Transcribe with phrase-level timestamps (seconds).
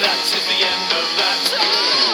[0.00, 2.07] That is the end of that.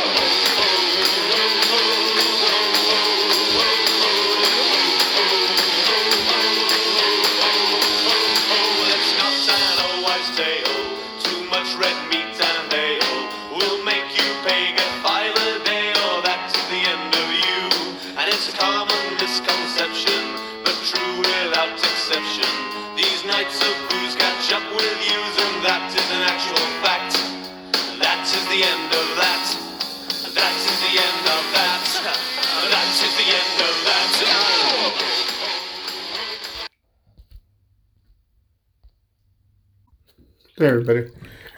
[40.57, 41.11] Hey everybody,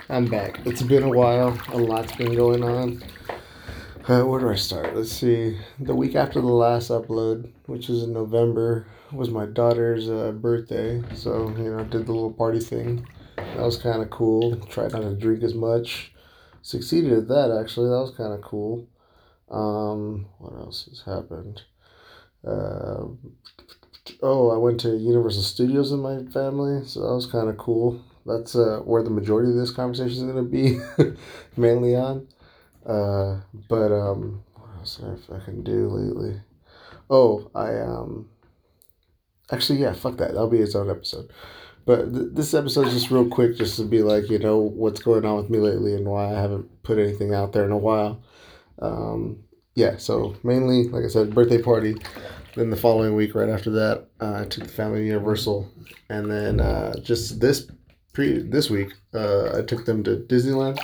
[0.09, 0.61] I'm back.
[0.65, 1.61] It's been a while.
[1.69, 3.03] A lot's been going on.
[4.09, 4.97] Uh, where do I start?
[4.97, 5.59] Let's see.
[5.79, 11.03] The week after the last upload, which was in November, was my daughter's uh, birthday.
[11.15, 13.07] So you know, did the little party thing.
[13.37, 14.57] That was kind of cool.
[14.71, 16.11] Tried not to drink as much.
[16.63, 17.91] Succeeded at that actually.
[17.91, 18.89] That was kind of cool.
[19.51, 21.65] Um, what else has happened?
[22.43, 23.09] Uh,
[24.23, 28.03] oh, I went to Universal Studios with my family, so that was kind of cool.
[28.27, 30.79] That's uh, where the majority of this conversation is going to be
[31.57, 32.27] mainly on.
[32.85, 35.01] Uh, but um, what else
[35.33, 36.41] I can do lately?
[37.09, 38.29] Oh, I um,
[39.51, 40.33] actually yeah, fuck that.
[40.33, 41.31] That'll be its own episode.
[41.85, 45.01] But th- this episode is just real quick, just to be like, you know, what's
[45.01, 47.79] going on with me lately and why I haven't put anything out there in a
[47.79, 48.21] while.
[48.81, 49.45] Um,
[49.77, 51.97] yeah, so mainly, like I said, birthday party.
[52.57, 55.71] Then the following week, right after that, uh, I took the family to Universal,
[56.09, 57.71] and then uh, just this
[58.17, 60.79] pre this week, uh, I took them to Disneyland.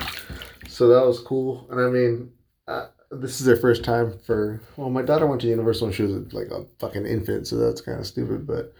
[0.68, 2.30] So that was cool, and I mean,
[2.68, 4.60] uh, this is their first time for.
[4.76, 7.80] Well, my daughter went to Universal when she was like a fucking infant, so that's
[7.80, 8.46] kind of stupid.
[8.46, 8.74] But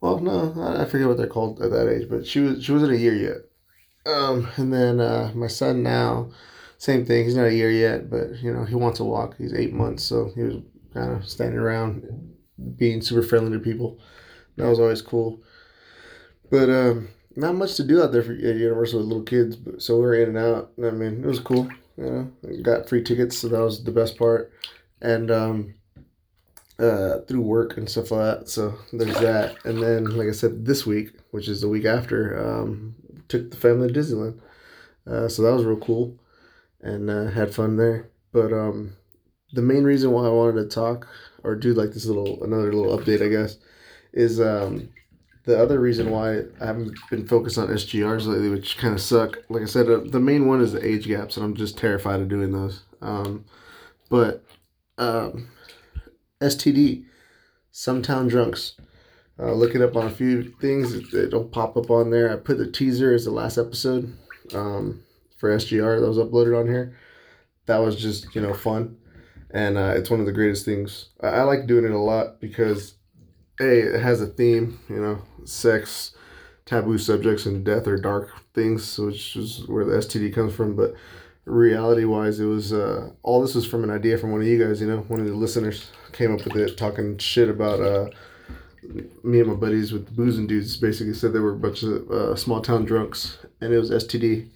[0.00, 2.72] well, no, I I forget what they're called at that age, but she was she
[2.72, 4.12] wasn't a year yet.
[4.12, 6.30] Um, and then uh, my son now,
[6.78, 7.24] same thing.
[7.24, 9.36] He's not a year yet, but you know he wants to walk.
[9.36, 10.56] He's eight months, so he was
[10.94, 12.34] kind of standing around,
[12.76, 13.98] being super friendly to people.
[14.56, 15.42] That was always cool.
[16.50, 19.56] But um, not much to do out there for at Universal with little kids.
[19.56, 20.72] But so we were in and out.
[20.82, 21.68] I mean, it was cool.
[21.96, 22.04] You
[22.42, 24.52] know, got free tickets, so that was the best part.
[25.00, 25.74] And um,
[26.78, 28.48] uh, through work and stuff like that.
[28.48, 29.64] So there's that.
[29.64, 32.94] And then, like I said, this week, which is the week after, um,
[33.28, 34.40] took the family to Disneyland.
[35.06, 36.18] Uh, so that was real cool,
[36.80, 38.08] and uh, had fun there.
[38.32, 38.96] But um,
[39.52, 41.06] the main reason why I wanted to talk
[41.42, 43.58] or do like this little another little update, I guess,
[44.12, 44.88] is um,
[45.44, 49.38] the other reason why I haven't been focused on SGRs lately, which kind of suck.
[49.48, 52.20] Like I said, uh, the main one is the age gaps, and I'm just terrified
[52.20, 52.82] of doing those.
[53.02, 53.44] Um,
[54.08, 54.44] but
[54.98, 55.48] um,
[56.40, 57.04] STD,
[57.70, 58.74] some town drunks.
[59.38, 60.94] Uh, look it up on a few things.
[60.94, 62.32] It, it'll pop up on there.
[62.32, 64.16] I put the teaser as the last episode
[64.54, 65.02] um,
[65.36, 66.96] for SGR that was uploaded on here.
[67.66, 68.96] That was just you know fun,
[69.50, 71.08] and uh, it's one of the greatest things.
[71.20, 72.94] I, I like doing it a lot because,
[73.60, 74.78] a it has a theme.
[74.88, 76.14] You know, sex,
[76.64, 80.76] taboo subjects, and death are dark things, which is where the STD comes from.
[80.76, 80.94] But
[81.44, 84.64] reality wise, it was uh, all this was from an idea from one of you
[84.64, 84.80] guys.
[84.80, 88.10] You know, one of the listeners came up with it, talking shit about uh,
[89.22, 90.76] me and my buddies with the boozing dudes.
[90.76, 94.48] Basically, said they were a bunch of uh, small town drunks, and it was STD,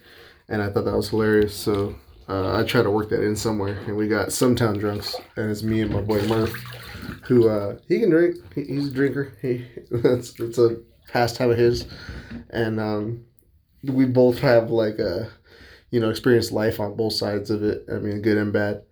[0.49, 1.55] and I thought that was hilarious.
[1.55, 1.97] So.
[2.31, 5.51] Uh, I tried to work that in somewhere, and we got some town drunks, and
[5.51, 6.53] it's me and my boy Murph,
[7.29, 8.37] who uh, he can drink.
[8.55, 9.35] He, he's a drinker.
[9.43, 10.79] He that's that's a
[11.13, 11.87] pastime of his,
[12.51, 13.25] and um,
[13.85, 15.31] we both have like a
[15.91, 17.85] you know experienced life on both sides of it.
[17.93, 18.83] I mean, good and bad,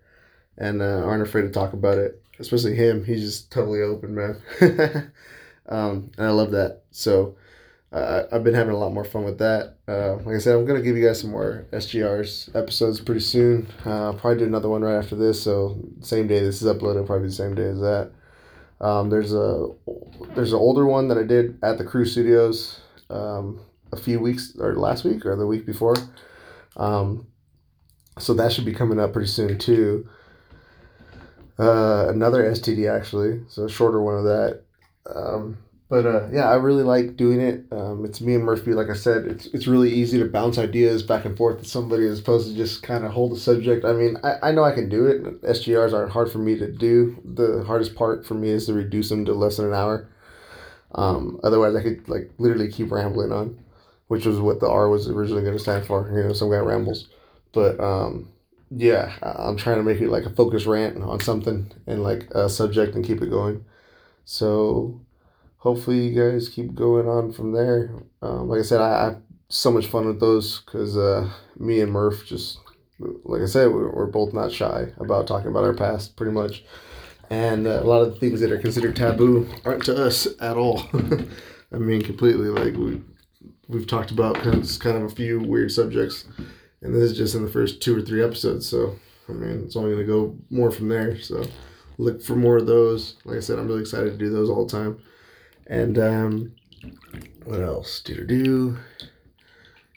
[0.59, 2.23] and uh, aren't afraid to talk about it.
[2.39, 3.05] Especially him.
[3.05, 4.43] He's just totally open, man.
[5.69, 6.83] um, and I love that.
[6.93, 7.37] So.
[7.93, 9.77] Uh, I've been having a lot more fun with that.
[9.89, 13.69] Uh, like I said, I'm gonna give you guys some more SGRs episodes pretty soon.
[13.87, 15.41] Uh, I'll probably do another one right after this.
[15.41, 18.11] So same day this is uploaded, probably the same day as that.
[18.81, 19.69] Um, there's a
[20.35, 23.61] there's an older one that I did at the Crew Studios um,
[23.93, 25.97] a few weeks or last week or the week before.
[26.77, 27.27] Um,
[28.19, 30.09] so that should be coming up pretty soon too.
[31.59, 34.63] Uh, another STD actually, so a shorter one of that.
[35.15, 37.65] Um, but uh, yeah, I really like doing it.
[37.71, 38.73] Um, it's me and Murphy.
[38.73, 42.07] Like I said, it's it's really easy to bounce ideas back and forth with somebody
[42.07, 43.85] as opposed to just kind of hold a subject.
[43.85, 45.43] I mean, I, I know I can do it.
[45.43, 47.17] SGRs aren't hard for me to do.
[47.25, 50.09] The hardest part for me is to reduce them to less than an hour.
[50.95, 53.59] Um, otherwise, I could like literally keep rambling on,
[54.09, 56.11] which was what the R was originally going to stand for.
[56.11, 57.09] You know, some guy rambles.
[57.53, 58.31] But um,
[58.71, 62.49] yeah, I'm trying to make it like a focused rant on something and like a
[62.49, 63.65] subject and keep it going.
[64.25, 65.01] So
[65.59, 67.91] hopefully you guys keep going on from there.
[68.23, 69.17] Um, like I said, I, I
[69.49, 72.59] so much fun with those because uh, me and Murph just,
[72.99, 76.65] like I said, we're, we're both not shy about talking about our past pretty much.
[77.31, 80.57] And uh, a lot of the things that are considered taboo aren't to us at
[80.57, 80.83] all.
[81.73, 82.49] I mean, completely.
[82.49, 83.01] Like, we,
[83.69, 86.25] we've talked about kind of, kind of a few weird subjects,
[86.83, 88.69] and this is just in the first two or three episodes.
[88.69, 88.97] So,
[89.29, 91.21] I mean, it's only going to go more from there.
[91.21, 91.45] So,
[91.99, 93.17] look for more of those.
[93.25, 95.03] Like I said, I'm really excited to do those all the time.
[95.67, 96.53] And um,
[97.45, 98.01] what else?
[98.01, 98.79] Do do.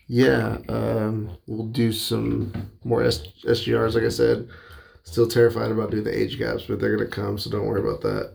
[0.08, 3.94] Yeah, um, we'll do some more S- SGRs.
[3.94, 4.50] Like I said,
[5.04, 8.02] still terrified about doing the age gaps, but they're gonna come, so don't worry about
[8.02, 8.34] that.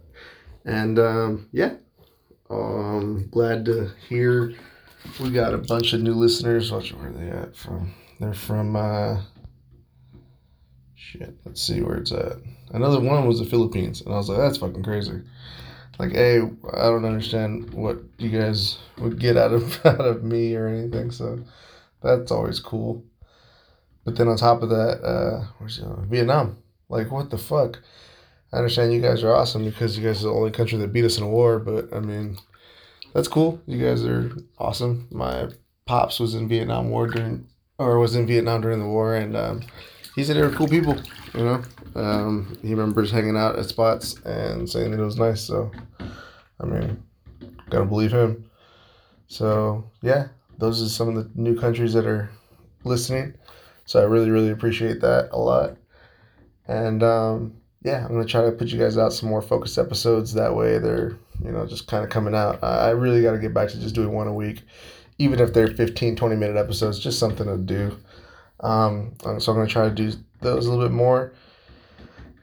[0.64, 1.74] And um, yeah,
[2.48, 4.54] um, glad to hear
[5.20, 6.70] we got a bunch of new listeners.
[6.70, 7.92] Watch where they at from?
[8.20, 9.20] They're from uh,
[10.94, 11.34] shit.
[11.44, 12.36] Let's see where it's at.
[12.70, 15.22] Another one was the Philippines, and I was like, that's fucking crazy
[15.98, 16.40] like hey
[16.74, 21.10] i don't understand what you guys would get out of out of me or anything
[21.10, 21.38] so
[22.04, 23.02] that's always cool.
[24.04, 26.58] But then on top of that uh where's vietnam.
[26.88, 27.80] Like what the fuck?
[28.52, 31.06] I understand you guys are awesome because you guys are the only country that beat
[31.06, 32.36] us in a war but i mean
[33.14, 33.60] that's cool.
[33.66, 35.08] You guys are awesome.
[35.10, 35.48] My
[35.86, 37.46] pops was in vietnam war during
[37.78, 39.62] or was in vietnam during the war and um,
[40.14, 40.96] he said they were cool people
[41.34, 41.62] you know
[41.94, 45.40] um, he remembers hanging out at spots and saying that it was nice.
[45.40, 45.70] So,
[46.60, 47.02] I mean,
[47.70, 48.50] gotta believe him.
[49.28, 52.30] So, yeah, those are some of the new countries that are
[52.84, 53.34] listening.
[53.84, 55.76] So, I really, really appreciate that a lot.
[56.66, 60.32] And um, yeah, I'm gonna try to put you guys out some more focused episodes.
[60.34, 62.58] That way, they're you know just kind of coming out.
[62.64, 64.62] I really got to get back to just doing one a week,
[65.18, 67.98] even if they're 15, 20 minute episodes, just something to do.
[68.60, 71.34] Um, so I'm gonna try to do those a little bit more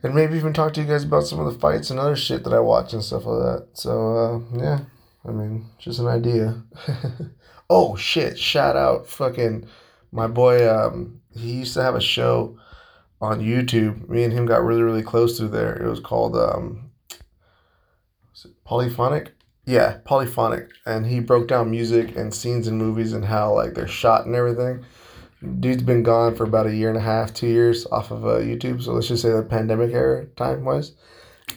[0.03, 2.43] and maybe even talk to you guys about some of the fights and other shit
[2.43, 3.67] that I watch and stuff like that.
[3.73, 4.79] So uh, yeah,
[5.25, 6.63] I mean, just an idea.
[7.69, 8.37] oh shit!
[8.37, 9.67] Shout out, fucking
[10.11, 10.67] my boy.
[10.69, 12.57] Um, he used to have a show
[13.21, 14.09] on YouTube.
[14.09, 15.75] Me and him got really really close through there.
[15.75, 16.91] It was called um,
[18.31, 19.33] was it Polyphonic?
[19.65, 23.87] Yeah, Polyphonic, and he broke down music and scenes in movies and how like they're
[23.87, 24.83] shot and everything
[25.59, 28.39] dude's been gone for about a year and a half, two years off of uh,
[28.39, 28.83] YouTube.
[28.83, 30.93] So let's just say the pandemic era time was.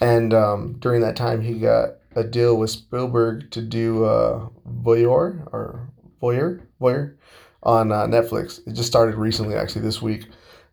[0.00, 5.46] And um, during that time, he got a deal with Spielberg to do uh, Voyeur
[5.52, 5.88] or
[6.20, 7.14] Voyeur Voyeur
[7.62, 8.66] on uh, Netflix.
[8.66, 10.26] It just started recently, actually, this week.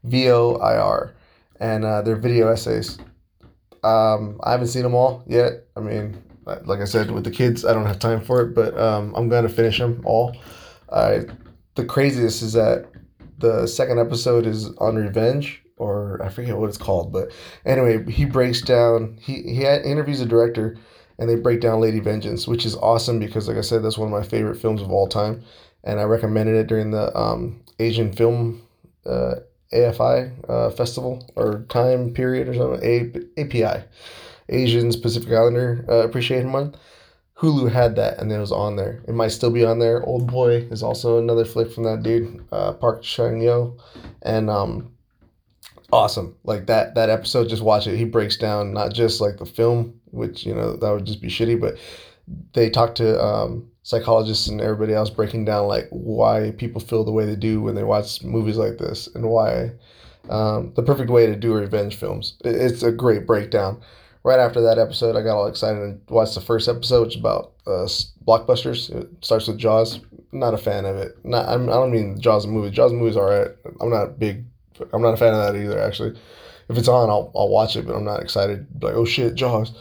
[0.03, 1.13] V O I R,
[1.59, 2.97] and uh, they're video essays.
[3.83, 5.65] Um, I haven't seen them all yet.
[5.75, 8.75] I mean, like I said, with the kids, I don't have time for it, but
[8.79, 10.35] um, I'm gonna finish them all.
[10.91, 11.25] I
[11.75, 12.87] the craziest is that
[13.41, 17.31] the second episode is on revenge or I forget what it's called, but
[17.65, 19.17] anyway, he breaks down.
[19.19, 20.77] He he interviews a director,
[21.17, 24.13] and they break down Lady Vengeance, which is awesome because, like I said, that's one
[24.13, 25.43] of my favorite films of all time,
[25.83, 28.61] and I recommended it during the um, Asian Film
[29.07, 29.35] uh,
[29.73, 32.83] AFI uh, festival or time period or something.
[33.37, 33.83] A- API,
[34.49, 36.77] Asians Pacific Islander uh, Appreciation Month.
[37.41, 39.01] Hulu had that and it was on there.
[39.07, 40.03] It might still be on there.
[40.03, 43.79] Old Boy is also another flick from that dude, uh, Park Chan Wook,
[44.21, 44.91] and um,
[45.91, 46.35] awesome.
[46.43, 47.97] Like that that episode, just watch it.
[47.97, 51.29] He breaks down not just like the film, which you know that would just be
[51.29, 51.77] shitty, but
[52.53, 57.11] they talk to um, psychologists and everybody else breaking down like why people feel the
[57.11, 59.71] way they do when they watch movies like this and why
[60.29, 62.37] um, the perfect way to do revenge films.
[62.45, 63.81] It's a great breakdown
[64.23, 67.19] right after that episode, I got all excited and watched the first episode, which is
[67.19, 67.87] about uh,
[68.25, 68.93] blockbusters.
[68.95, 69.99] It starts with Jaws.
[70.31, 71.17] Not a fan of it.
[71.25, 72.71] Not I'm, I don't mean Jaws movie.
[72.71, 73.51] Jaws movie's alright.
[73.79, 74.45] I'm not big.
[74.93, 75.79] I'm not a fan of that either.
[75.79, 76.17] Actually,
[76.69, 78.65] if it's on, I'll I'll watch it, but I'm not excited.
[78.81, 79.73] Like oh shit, Jaws.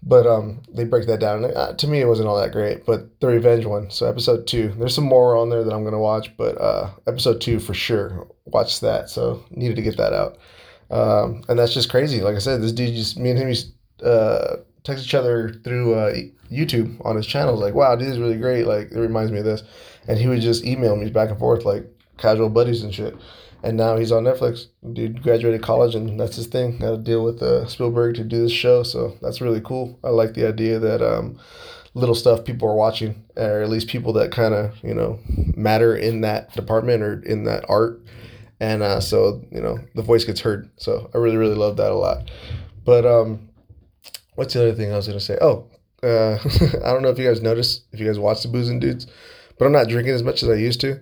[0.00, 1.44] But um, they break that down.
[1.44, 2.86] Uh, to me, it wasn't all that great.
[2.86, 4.72] But the revenge one, so episode two.
[4.78, 8.28] There's some more on there that I'm gonna watch, but uh, episode two for sure.
[8.44, 9.10] Watch that.
[9.10, 10.38] So needed to get that out.
[10.90, 12.20] Um, and that's just crazy.
[12.20, 13.54] Like I said, this dude just me and him
[14.02, 16.14] uh, text each other through uh,
[16.50, 17.60] YouTube on his channels.
[17.60, 18.66] Like, wow, this is really great.
[18.66, 19.62] Like, it reminds me of this,
[20.06, 21.84] and he would just email me back and forth like
[22.16, 23.16] casual buddies and shit.
[23.62, 24.66] And now he's on Netflix.
[24.92, 26.78] Dude graduated college, and that's his thing.
[26.78, 29.98] Got to deal with uh, Spielberg to do this show, so that's really cool.
[30.04, 31.40] I like the idea that um,
[31.94, 35.18] little stuff people are watching, or at least people that kind of you know
[35.56, 38.00] matter in that department or in that art
[38.60, 40.70] and uh, so you know the voice gets heard.
[40.76, 42.30] So I really really love that a lot.
[42.84, 43.48] But um,
[44.34, 45.38] what's the other thing I was gonna say?
[45.40, 45.66] Oh,
[46.02, 46.38] uh,
[46.84, 49.06] I don't know if you guys noticed if you guys watch the Boozing Dudes,
[49.58, 51.00] but I'm not drinking as much as I used to.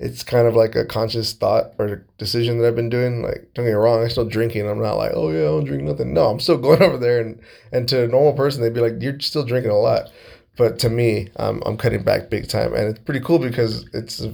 [0.00, 3.20] It's kind of like a conscious thought or decision that I've been doing.
[3.20, 4.68] Like, don't get me wrong, I'm still drinking.
[4.68, 6.14] I'm not like, oh yeah, I don't drink nothing.
[6.14, 7.40] No, I'm still going over there, and
[7.72, 10.10] and to a normal person, they'd be like, you're still drinking a lot.
[10.56, 14.24] but to me, I'm I'm cutting back big time, and it's pretty cool because it's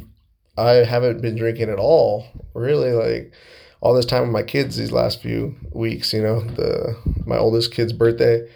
[0.57, 2.93] I haven't been drinking at all, really.
[2.93, 3.33] Like
[3.81, 6.13] all this time with my kids these last few weeks.
[6.13, 6.97] You know, the
[7.27, 8.49] my oldest kid's birthday,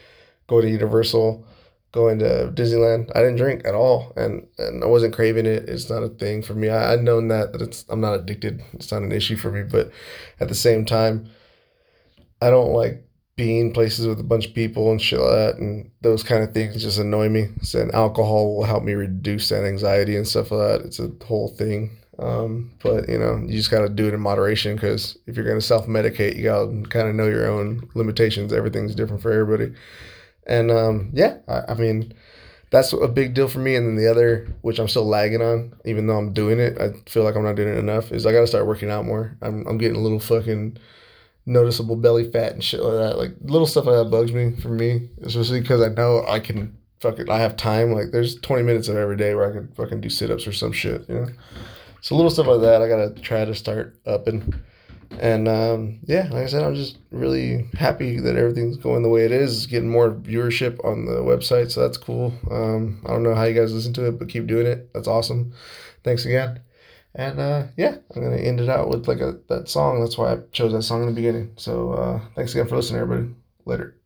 [0.47, 1.45] go to Universal,
[1.93, 3.11] going to Disneyland.
[3.15, 5.69] I didn't drink at all, and and I wasn't craving it.
[5.69, 6.69] It's not a thing for me.
[6.69, 8.63] I, I've known that that it's I'm not addicted.
[8.73, 9.91] It's not an issue for me, but
[10.41, 11.31] at the same time,
[12.41, 13.08] I don't like
[13.39, 16.53] being places with a bunch of people and shit like that, and those kind of
[16.53, 17.47] things just annoy me.
[17.63, 20.87] So, and alcohol will help me reduce that anxiety and stuff like that.
[20.87, 21.97] It's a whole thing.
[22.19, 25.45] Um, but you know, you just got to do it in moderation because if you're
[25.45, 28.53] going to self medicate, you got to kind of know your own limitations.
[28.53, 29.73] Everything's different for everybody.
[30.49, 32.13] And um, yeah, I, I, mean,
[32.71, 33.77] that's a big deal for me.
[33.77, 36.93] And then the other, which I'm still lagging on, even though I'm doing it, I
[37.09, 39.37] feel like I'm not doing it enough, is I got to start working out more.
[39.43, 40.79] I'm, I'm getting a little fucking
[41.49, 43.19] noticeable belly fat and shit like that.
[43.19, 46.77] Like little stuff like that bugs me for me, especially because I know I can
[47.01, 47.93] fucking, I have time.
[47.93, 50.53] Like there's 20 minutes of every day where I can fucking do sit ups or
[50.53, 51.27] some shit, you know?
[52.01, 54.63] So little stuff like that, I got to try to start up and
[55.19, 59.25] and um, yeah, like I said, I'm just really happy that everything's going the way
[59.25, 59.67] it is.
[59.67, 62.35] Getting more viewership on the website, so that's cool.
[62.51, 64.93] Um, I don't know how you guys listen to it, but keep doing it.
[64.93, 65.55] That's awesome.
[66.05, 66.61] Thanks again.
[67.15, 70.01] And uh, yeah, I'm gonna end it out with like a that song.
[70.01, 71.53] That's why I chose that song in the beginning.
[71.57, 73.35] So uh, thanks again for listening, everybody.
[73.67, 73.98] Later.